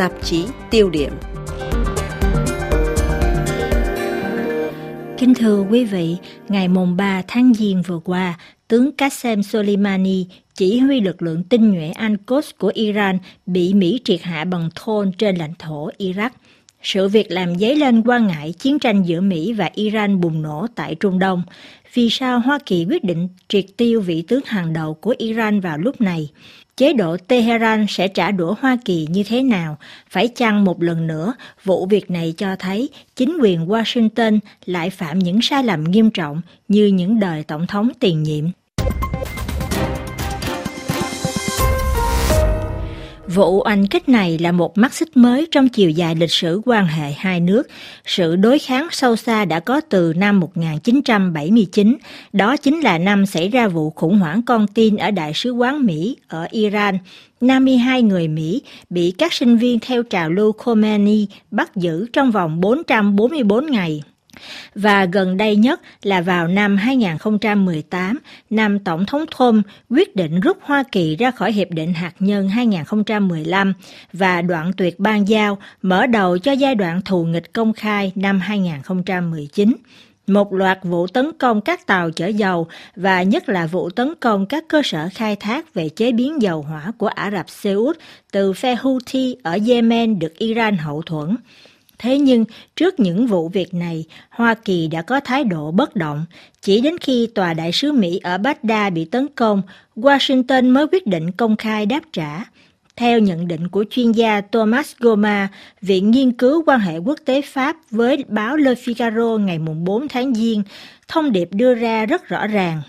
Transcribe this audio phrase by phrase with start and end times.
[0.00, 1.12] tạp chí tiêu điểm.
[5.18, 6.16] Kính thưa quý vị,
[6.48, 11.70] ngày mùng 3 tháng Giêng vừa qua, tướng Qasem Soleimani, chỉ huy lực lượng tinh
[11.70, 16.30] nhuệ Al-Quds của Iran bị Mỹ triệt hạ bằng thôn trên lãnh thổ Iraq.
[16.82, 20.66] Sự việc làm dấy lên quan ngại chiến tranh giữa Mỹ và Iran bùng nổ
[20.74, 21.42] tại Trung Đông.
[21.94, 25.78] Vì sao Hoa Kỳ quyết định triệt tiêu vị tướng hàng đầu của Iran vào
[25.78, 26.28] lúc này?
[26.80, 29.76] Chế độ Tehran sẽ trả đũa Hoa Kỳ như thế nào?
[30.10, 35.18] Phải chăng một lần nữa, vụ việc này cho thấy chính quyền Washington lại phạm
[35.18, 38.44] những sai lầm nghiêm trọng như những đời tổng thống tiền nhiệm?
[43.34, 46.86] Vụ oanh kích này là một mắt xích mới trong chiều dài lịch sử quan
[46.86, 47.62] hệ hai nước.
[48.06, 51.96] Sự đối kháng sâu xa đã có từ năm 1979,
[52.32, 55.86] đó chính là năm xảy ra vụ khủng hoảng con tin ở Đại sứ quán
[55.86, 56.98] Mỹ ở Iran.
[57.40, 62.60] 52 người Mỹ bị các sinh viên theo trào lưu Khomeini bắt giữ trong vòng
[62.60, 64.02] 444 ngày.
[64.74, 68.18] Và gần đây nhất là vào năm 2018,
[68.50, 72.48] năm Tổng thống Trump quyết định rút Hoa Kỳ ra khỏi Hiệp định Hạt nhân
[72.48, 73.72] 2015
[74.12, 78.40] và đoạn tuyệt ban giao, mở đầu cho giai đoạn thù nghịch công khai năm
[78.40, 79.76] 2019
[80.30, 84.46] một loạt vụ tấn công các tàu chở dầu và nhất là vụ tấn công
[84.46, 87.98] các cơ sở khai thác về chế biến dầu hỏa của Ả Rập Xê Út
[88.32, 91.36] từ phe Houthi ở Yemen được Iran hậu thuẫn.
[92.02, 92.44] Thế nhưng,
[92.76, 96.24] trước những vụ việc này, Hoa Kỳ đã có thái độ bất động.
[96.62, 99.62] Chỉ đến khi tòa đại sứ Mỹ ở Baghdad bị tấn công,
[99.96, 102.44] Washington mới quyết định công khai đáp trả.
[102.96, 105.48] Theo nhận định của chuyên gia Thomas Goma,
[105.82, 110.34] Viện Nghiên cứu quan hệ quốc tế Pháp với báo Le Figaro ngày 4 tháng
[110.34, 110.62] Giêng,
[111.08, 112.82] thông điệp đưa ra rất rõ ràng.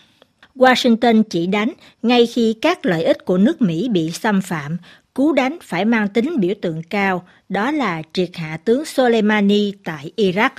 [0.55, 4.77] Washington chỉ đánh ngay khi các lợi ích của nước Mỹ bị xâm phạm,
[5.13, 10.11] Cú đánh phải mang tính biểu tượng cao, đó là triệt hạ tướng Soleimani tại
[10.17, 10.49] Iraq.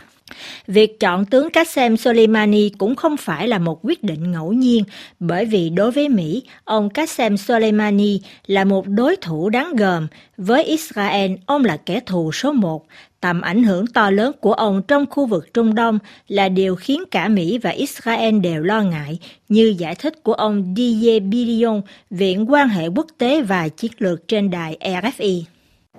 [0.67, 4.85] Việc chọn tướng Qasem Soleimani cũng không phải là một quyết định ngẫu nhiên,
[5.20, 10.07] bởi vì đối với Mỹ, ông Qasem Soleimani là một đối thủ đáng gờm.
[10.36, 12.86] Với Israel, ông là kẻ thù số một.
[13.22, 17.02] Tầm ảnh hưởng to lớn của ông trong khu vực Trung Đông là điều khiến
[17.10, 19.18] cả Mỹ và Israel đều lo ngại,
[19.48, 21.80] như giải thích của ông Didier Billion,
[22.11, 25.42] Viện quan hệ quốc tế và chiến lược trên đài RFI.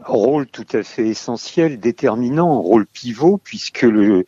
[0.10, 4.24] Rôle tout à fait essentiel, déterminant, rôle pivot, puisque le,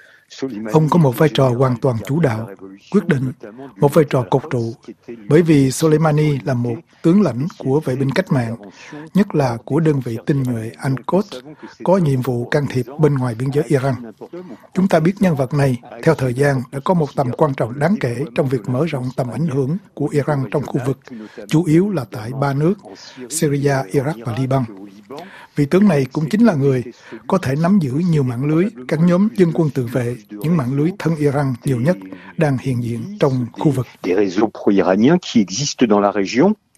[0.72, 2.50] Ông có một vai trò hoàn toàn chủ đạo,
[2.91, 3.31] quyết định,
[3.78, 4.74] một vai trò cột trụ,
[5.30, 8.56] bởi vì Soleimani là một tướng lãnh của vệ binh cách mạng,
[9.14, 11.41] nhất là của đơn vị tinh nhuệ Al-Quds,
[11.84, 13.96] có nhiệm vụ can thiệp bên ngoài biên giới Iran.
[14.74, 17.80] Chúng ta biết nhân vật này, theo thời gian, đã có một tầm quan trọng
[17.80, 21.00] đáng kể trong việc mở rộng tầm ảnh hưởng của Iran trong khu vực,
[21.47, 22.74] chủ yếu là tại ba nước,
[23.30, 24.64] Syria, Iraq và Liban.
[25.56, 26.84] Vị tướng này cũng chính là người
[27.28, 30.74] có thể nắm giữ nhiều mạng lưới, các nhóm dân quân tự vệ, những mạng
[30.74, 31.98] lưới thân Iran nhiều nhất
[32.38, 33.88] đang hiện diện trong khu vực.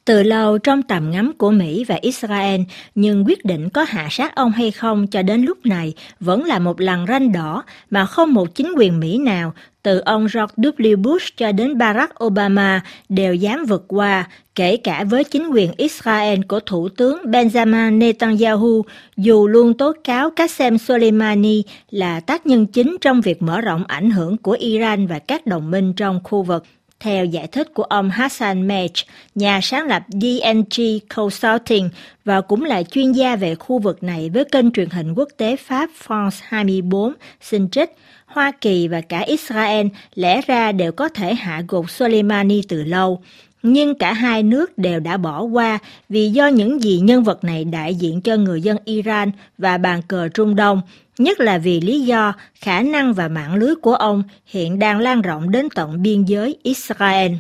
[0.05, 2.61] Từ lâu trong tầm ngắm của Mỹ và Israel,
[2.95, 6.59] nhưng quyết định có hạ sát ông hay không cho đến lúc này vẫn là
[6.59, 9.53] một lằn ranh đỏ mà không một chính quyền Mỹ nào,
[9.87, 10.97] từ ông George W.
[11.01, 16.39] Bush cho đến Barack Obama đều dám vượt qua, kể cả với chính quyền Israel
[16.47, 18.85] của Thủ tướng Benjamin Netanyahu,
[19.17, 24.11] dù luôn tố cáo Qasem Soleimani là tác nhân chính trong việc mở rộng ảnh
[24.11, 26.63] hưởng của Iran và các đồng minh trong khu vực.
[26.99, 28.91] Theo giải thích của ông Hassan Mech,
[29.35, 30.83] nhà sáng lập DNG
[31.15, 31.89] Consulting
[32.25, 35.55] và cũng là chuyên gia về khu vực này với kênh truyền hình quốc tế
[35.55, 37.91] Pháp France 24, xin trích,
[38.25, 43.21] Hoa Kỳ và cả Israel lẽ ra đều có thể hạ gục Soleimani từ lâu.
[43.69, 45.79] Nhưng cả hai nước đều đã bỏ qua
[46.09, 50.01] vì do những gì nhân vật này đại diện cho người dân Iran và bàn
[50.07, 50.81] cờ Trung Đông,
[51.17, 55.21] nhất là vì lý do khả năng và mạng lưới của ông hiện đang lan
[55.21, 57.31] rộng đến tận biên giới Israel.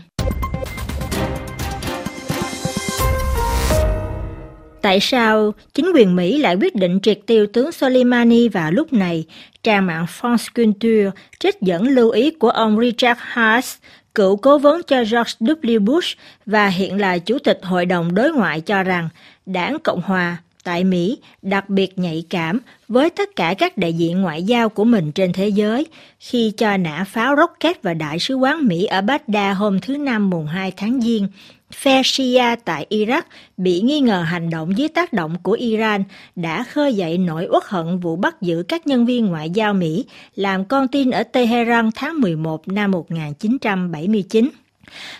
[4.81, 9.25] Tại sao chính quyền Mỹ lại quyết định triệt tiêu tướng Soleimani vào lúc này?
[9.63, 13.75] Trang mạng France Culture trích dẫn lưu ý của ông Richard Haas,
[14.17, 15.79] cựu cố vấn cho George W.
[15.79, 19.09] Bush và hiện là Chủ tịch Hội đồng Đối ngoại cho rằng
[19.45, 24.21] đảng Cộng Hòa tại Mỹ đặc biệt nhạy cảm với tất cả các đại diện
[24.21, 25.85] ngoại giao của mình trên thế giới
[26.19, 30.29] khi cho nã pháo rocket vào Đại sứ quán Mỹ ở Baghdad hôm thứ Năm
[30.29, 31.27] mùng 2 tháng Giêng.
[31.73, 33.21] Phe Shia tại Iraq
[33.57, 36.03] bị nghi ngờ hành động dưới tác động của Iran
[36.35, 40.05] đã khơi dậy nỗi uất hận vụ bắt giữ các nhân viên ngoại giao Mỹ
[40.35, 44.49] làm con tin ở Tehran tháng 11 năm 1979.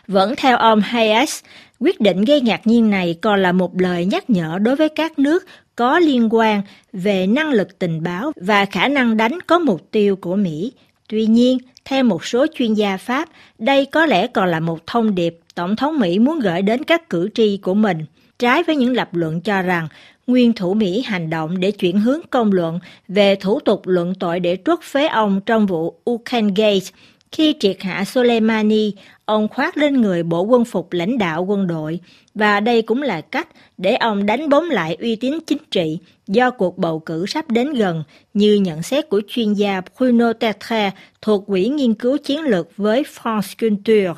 [0.08, 1.44] Vẫn theo ông Hayes,
[1.80, 5.20] Quyết định gây ngạc nhiên này còn là một lời nhắc nhở đối với các
[5.20, 5.46] nước
[5.76, 6.62] có liên quan
[6.94, 10.74] về năng lực tình báo và khả năng đánh có mục tiêu của Mỹ.
[11.10, 13.30] Tuy nhiên, theo một số chuyên gia Pháp,
[13.60, 17.10] đây có lẽ còn là một thông điệp Tổng thống Mỹ muốn gửi đến các
[17.10, 18.06] cử tri của mình,
[18.40, 19.88] trái với những lập luận cho rằng
[20.28, 24.40] nguyên thủ Mỹ hành động để chuyển hướng công luận về thủ tục luận tội
[24.40, 26.86] để truất phế ông trong vụ Ukraine Gate.
[27.32, 28.94] Khi triệt hạ Soleimani,
[29.26, 32.00] ông khoác lên người bộ quân phục lãnh đạo quân đội,
[32.36, 33.48] và đây cũng là cách
[33.78, 35.98] để ông đánh bóng lại uy tín chính trị
[36.28, 38.04] do cuộc bầu cử sắp đến gần,
[38.34, 40.92] như nhận xét của chuyên gia Bruno Tetre
[41.22, 44.14] thuộc Quỹ Nghiên cứu Chiến lược với France Culture.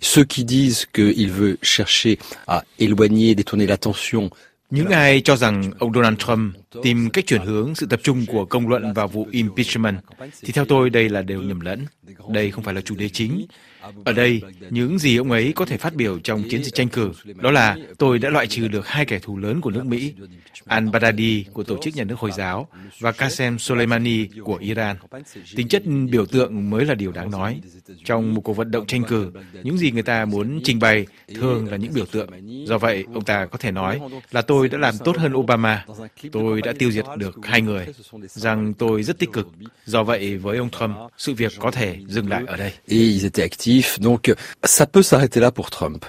[0.00, 2.16] Ceux qui disent qu'il veut chercher
[2.46, 4.28] à éloigner, détourner l'attention
[4.70, 8.44] những ai cho rằng ông Donald Trump tìm cách chuyển hướng sự tập trung của
[8.44, 9.96] công luận vào vụ impeachment
[10.42, 11.86] thì theo tôi đây là đều nhầm lẫn.
[12.28, 13.46] Đây không phải là chủ đề chính.
[14.04, 17.12] Ở đây, những gì ông ấy có thể phát biểu trong chiến dịch tranh cử
[17.34, 20.12] đó là tôi đã loại trừ được hai kẻ thù lớn của nước Mỹ,
[20.66, 22.68] al-Baghdadi của Tổ chức Nhà nước Hồi giáo
[23.00, 24.96] và Qasem Soleimani của Iran.
[25.56, 27.60] Tính chất biểu tượng mới là điều đáng nói.
[28.04, 29.32] Trong một cuộc vận động tranh cử,
[29.62, 32.28] những gì người ta muốn trình bày thường là những biểu tượng.
[32.66, 34.00] Do vậy, ông ta có thể nói
[34.30, 35.84] là tôi đã làm tốt hơn Obama,
[36.32, 37.86] tôi đã tiêu diệt được hai người,
[38.28, 39.48] rằng tôi rất tích cực.
[39.86, 42.72] Do vậy, với ông Trump, sự việc có thể dừng lại ở đây
[43.70, 44.00] négatif.
[44.00, 44.34] donc
[44.64, 46.04] ça peut s'arrêter là pour Trump.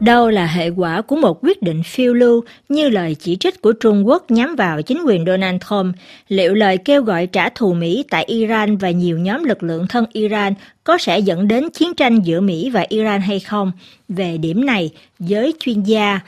[0.00, 3.72] Đâu là hệ quả của một quyết định phiêu lưu như lời chỉ trích của
[3.72, 5.96] Trung Quốc nhắm vào chính quyền Donald Trump?
[6.28, 10.04] Liệu lời kêu gọi trả thù Mỹ tại Iran và nhiều nhóm lực lượng thân
[10.12, 10.54] Iran
[10.84, 13.72] có sẽ dẫn đến chiến tranh giữa Mỹ và Iran hay không?
[14.08, 16.20] Về điểm này, giới chuyên gia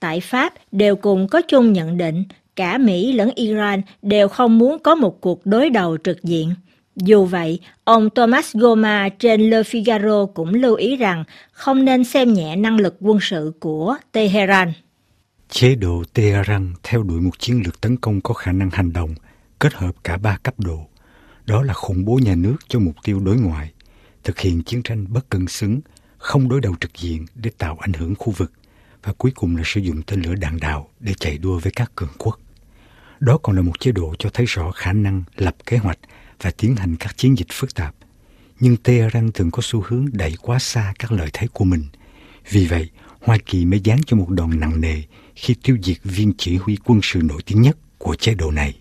[0.00, 2.24] tại Pháp đều cùng có chung nhận định
[2.56, 6.54] cả Mỹ lẫn Iran đều không muốn có một cuộc đối đầu trực diện.
[6.96, 12.32] Dù vậy, ông Thomas Goma trên Le Figaro cũng lưu ý rằng không nên xem
[12.32, 14.72] nhẹ năng lực quân sự của Tehran.
[15.48, 19.14] Chế độ Tehran theo đuổi một chiến lược tấn công có khả năng hành động,
[19.58, 20.86] kết hợp cả ba cấp độ.
[21.46, 23.72] Đó là khủng bố nhà nước cho mục tiêu đối ngoại,
[24.24, 25.80] thực hiện chiến tranh bất cân xứng,
[26.18, 28.52] không đối đầu trực diện để tạo ảnh hưởng khu vực,
[29.02, 31.92] và cuối cùng là sử dụng tên lửa đạn đạo để chạy đua với các
[31.94, 32.40] cường quốc.
[33.24, 35.98] Đó còn là một chế độ cho thấy rõ khả năng lập kế hoạch
[36.42, 37.94] và tiến hành các chiến dịch phức tạp.
[38.60, 41.84] Nhưng Tehran thường có xu hướng đẩy quá xa các lợi thế của mình.
[42.50, 42.88] Vì vậy,
[43.20, 45.02] Hoa Kỳ mới dán cho một đòn nặng nề
[45.34, 48.74] khi tiêu diệt viên chỉ huy quân sự nổi tiếng nhất của chế độ này.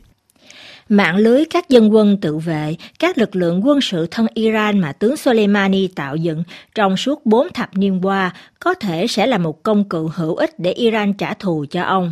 [0.90, 4.92] Mạng lưới các dân quân tự vệ, các lực lượng quân sự thân Iran mà
[4.92, 6.44] tướng Soleimani tạo dựng
[6.76, 10.60] trong suốt bốn thập niên qua có thể sẽ là một công cụ hữu ích
[10.60, 12.12] để Iran trả thù cho ông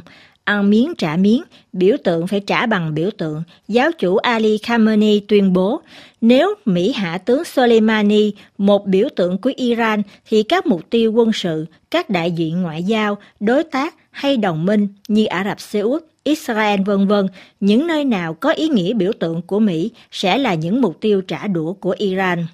[0.52, 1.44] ăn miếng trả miếng,
[1.74, 5.82] biểu tượng phải trả bằng biểu tượng, giáo chủ Ali Khamenei tuyên bố,
[6.22, 11.32] nếu Mỹ hạ tướng Soleimani, một biểu tượng của Iran, thì các mục tiêu quân
[11.34, 15.80] sự, các đại diện ngoại giao, đối tác hay đồng minh như Ả Rập Xê
[15.80, 17.28] Út, Israel vân vân,
[17.60, 21.22] những nơi nào có ý nghĩa biểu tượng của Mỹ sẽ là những mục tiêu
[21.22, 22.46] trả đũa của Iran.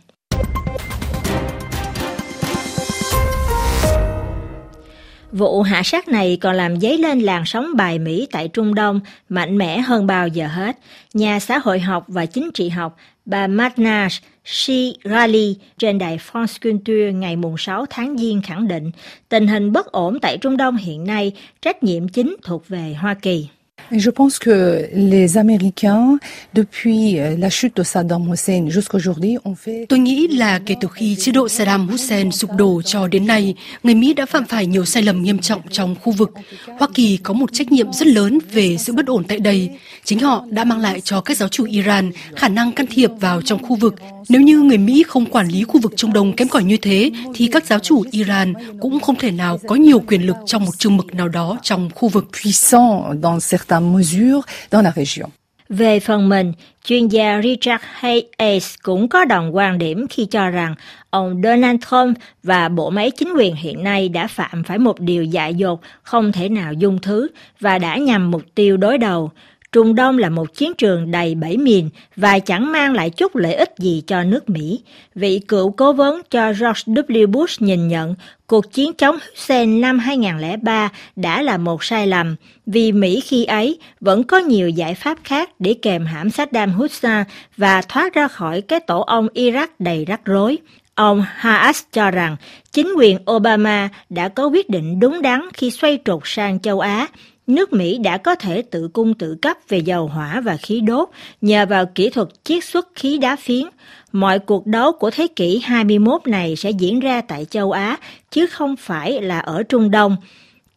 [5.32, 9.00] Vụ hạ sát này còn làm dấy lên làn sóng bài Mỹ tại Trung Đông
[9.30, 10.78] mạnh mẽ hơn bao giờ hết.
[11.14, 14.08] Nhà xã hội học và chính trị học, bà Magna
[14.46, 18.92] Shirali trên đài France Culture ngày 6 tháng Giêng khẳng định
[19.30, 21.32] tình hình bất ổn tại Trung Đông hiện nay,
[21.62, 23.48] trách nhiệm chính thuộc về Hoa Kỳ.
[23.92, 26.18] Je pense que les Américains,
[26.54, 29.86] depuis euh, la chute de Saddam Hussein jusqu'aujourd'hui, ont fait...
[29.90, 33.56] Tôi nghĩ là kể từ khi chế độ Saddam Hussein sụp đổ cho đến nay,
[33.84, 36.32] người Mỹ đã phạm phải nhiều sai lầm nghiêm trọng trong khu vực.
[36.80, 39.70] Hoa Kỳ có một trách nhiệm rất lớn về sự bất ổn tại đây.
[40.04, 43.42] Chính họ đã mang lại cho các giáo chủ Iran khả năng can thiệp vào
[43.42, 43.96] trong khu vực.
[44.30, 47.12] Nếu như người Mỹ không quản lý khu vực Trung Đông kém cỏi như thế,
[47.36, 50.80] thì các giáo chủ Iran cũng không thể nào có nhiều quyền lực trong một
[50.80, 52.28] chừng mực nào đó trong khu vực.
[52.44, 53.40] Puissant dans
[53.80, 54.42] certaines mesure
[54.72, 55.30] dans la région.
[55.70, 56.54] Về phần mình,
[56.86, 60.76] chuyên gia Richard Hayes cũng có đồng quan điểm khi cho rằng
[61.10, 65.24] ông Donald Trump và bộ máy chính quyền hiện nay đã phạm phải một điều
[65.24, 67.28] dại dột không thể nào dung thứ
[67.60, 69.32] và đã nhằm mục tiêu đối đầu.
[69.72, 73.54] Trung Đông là một chiến trường đầy bảy miền và chẳng mang lại chút lợi
[73.54, 74.82] ích gì cho nước Mỹ.
[75.16, 77.28] Vị cựu cố vấn cho George W.
[77.28, 78.16] Bush nhìn nhận,
[78.48, 83.80] cuộc chiến chống Hussein năm 2003 đã là một sai lầm, vì Mỹ khi ấy
[84.02, 87.24] vẫn có nhiều giải pháp khác để kèm hãm Saddam Hussein
[87.58, 90.58] và thoát ra khỏi cái tổ ông Iraq đầy rắc rối.
[90.96, 92.36] Ông Haas cho rằng
[92.72, 97.08] chính quyền Obama đã có quyết định đúng đắn khi xoay trục sang châu Á
[97.48, 101.10] nước Mỹ đã có thể tự cung tự cấp về dầu hỏa và khí đốt
[101.42, 103.64] nhờ vào kỹ thuật chiết xuất khí đá phiến.
[104.12, 107.98] Mọi cuộc đấu của thế kỷ 21 này sẽ diễn ra tại châu Á,
[108.32, 110.18] chứ không phải là ở Trung Đông.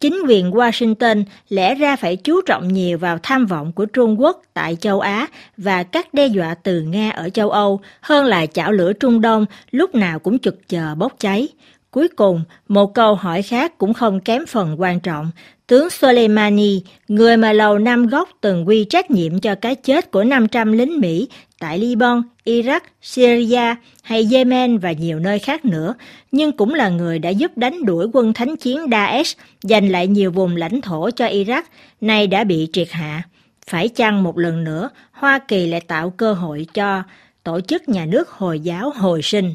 [0.00, 4.42] Chính quyền Washington lẽ ra phải chú trọng nhiều vào tham vọng của Trung Quốc
[4.54, 8.72] tại châu Á và các đe dọa từ Nga ở châu Âu hơn là chảo
[8.72, 11.48] lửa Trung Đông lúc nào cũng trực chờ bốc cháy.
[11.90, 15.30] Cuối cùng, một câu hỏi khác cũng không kém phần quan trọng.
[15.66, 20.24] Tướng Soleimani, người mà Lầu Năm Góc từng quy trách nhiệm cho cái chết của
[20.24, 21.28] 500 lính Mỹ
[21.60, 25.94] tại Liban, Iraq, Syria hay Yemen và nhiều nơi khác nữa,
[26.32, 30.30] nhưng cũng là người đã giúp đánh đuổi quân thánh chiến Daesh, giành lại nhiều
[30.30, 31.62] vùng lãnh thổ cho Iraq,
[32.00, 33.22] nay đã bị triệt hạ.
[33.66, 37.02] Phải chăng một lần nữa, Hoa Kỳ lại tạo cơ hội cho
[37.44, 39.54] tổ chức nhà nước Hồi giáo hồi sinh?